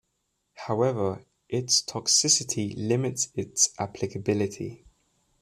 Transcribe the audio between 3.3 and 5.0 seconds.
its applicability.